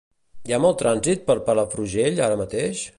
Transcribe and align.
Hi 0.49 0.55
ha 0.55 0.59
molt 0.63 0.79
trànsit 0.83 1.23
per 1.29 1.37
Palafrugell 1.51 2.27
ara 2.31 2.43
mateix? 2.45 2.87